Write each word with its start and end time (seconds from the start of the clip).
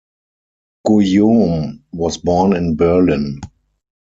Guillaume 0.87 1.83
was 1.93 2.17
born 2.17 2.55
in 2.55 2.75
Berlin. 2.75 3.39